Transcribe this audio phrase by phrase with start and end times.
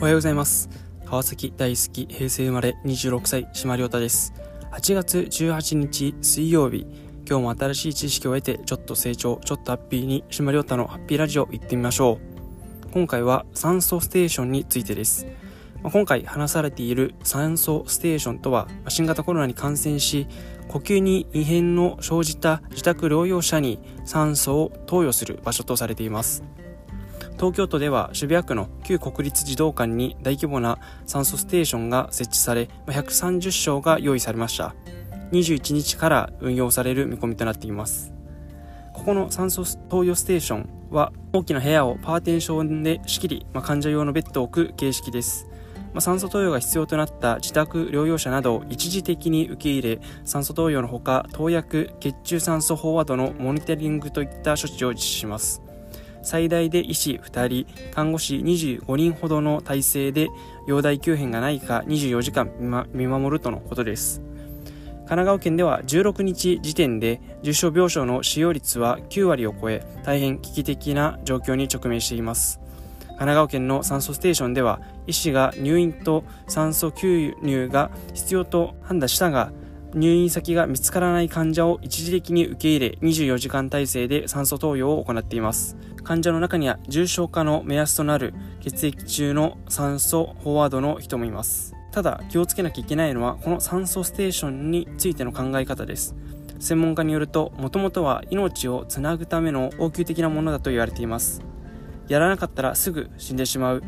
[0.00, 0.70] おはようございます。
[1.04, 4.32] 川崎大好き平成生まれ26歳島亮太です。
[4.72, 6.86] 8月18日水曜日。
[7.28, 12.18] 今日も新しい知識を得てちょっと成長ちょっとハッピーに島亮太のハッピーラジオ行ってみましょ
[12.86, 12.90] う。
[12.92, 15.26] 今回は酸素ステーションについてです。
[15.82, 20.28] 今回話されている酸素ステーションとは新型コロナに感染し
[20.68, 26.42] 呼吸に異変の生じた自宅療養者に酸素を投与する場所とされています。
[27.40, 34.74] 東京都では渋谷区の旧国立児童館に大規模な酸素ステーションが設置され130床が用意されました。
[35.32, 38.12] 21日から運用される見込みとなっています。
[38.92, 45.48] ここの酸素投与ステーションは大きな部屋をパーテンションで仕切り、まあ、患者用のベッドを置く形式です。
[45.94, 55.69] まあ、酸素投与が必要となった自宅療養者などを一時的に受け入れ酸素投与のほか投薬血中酸素飽和度のモニタリングといった処置を実施します。
[56.22, 60.28] 最大で医師2人、看護師25人ほどの体制で、
[60.66, 62.50] 容体急変がないか24時間
[62.92, 64.22] 見守るとのことです。
[65.10, 72.60] 神奈川県では16日時点で重症病床の使用率は9割を超え大変危機的な状況に直面しています
[73.08, 79.50] 神奈川県の酸素ステーションでは医師が入院と酸素吸入が必要と判断したが
[79.94, 85.76] 入院先が見つからない患者を一時的に受け入れ24時間体制で酸素投与を行っています。
[86.04, 91.74] 患者の中には重症化の目安となる血液中の酸素飽和度の人もいます。
[91.92, 96.14] ただ気をつけなきゃいけないのはこの酸素ステーションについての考え方です。
[96.60, 101.42] 専門家によるともともとは命をつなぐための応急的なものだと言われています。
[102.06, 103.82] やらなかったらすぐ死んでしまう。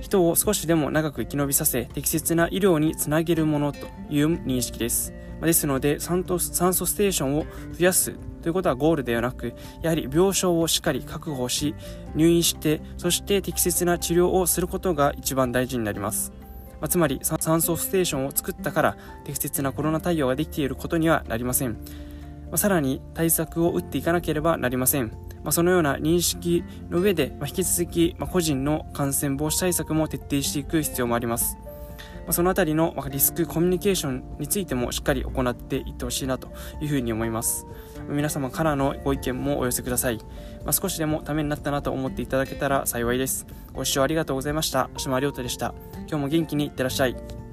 [0.00, 5.12] 人を少しでも長く生き延びさせ適切な医療につなげるものという認識です。
[5.40, 7.44] ですので酸素ステーションを
[7.78, 11.74] 増やすということはゴールではなくやはり病床をしっかり確保し
[12.14, 16.32] 入院してそして適切な治療をすることが一番大事になります。
[16.80, 21.78] ま、つまり酸素ステーションを作ったから適切なコロナ対応ができていることにはなりません、
[22.50, 25.10] ま、さらに対策を打っていかなければなりません、
[25.46, 31.56] まあ、そのような認識の上で、ま引き続き、ま個人の感染防止対策も徹底していく必要もあります
[32.26, 36.48] まそのあたりのリスクコミュニケーションについてもしっかり行っていってほしいなと
[36.80, 37.64] いうふうに思います。
[38.08, 40.18] 皆様からのご意見もお寄せください。
[40.64, 43.46] まあ、少しでもためになったなと思っていただけたら幸いです。
[43.72, 44.90] ご視聴ありがとうございました。
[44.96, 45.72] 島亮太でした。
[46.08, 47.45] 今日も元気にいってらっしゃい。